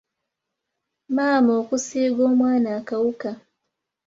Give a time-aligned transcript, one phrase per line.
[1.15, 3.31] Maama okusiiga omwana akawuka.